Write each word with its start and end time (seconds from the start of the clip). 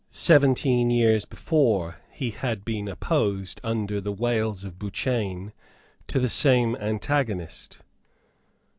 Seventeen 0.09 0.89
years 0.89 1.25
before 1.25 1.97
he 2.09 2.31
had 2.31 2.65
been 2.65 2.87
opposed 2.87 3.61
under 3.63 4.01
the 4.01 4.11
wails 4.11 4.63
of 4.63 4.79
Bouchain 4.79 5.53
to 6.07 6.19
the 6.19 6.27
same 6.27 6.75
antagonist. 6.77 7.81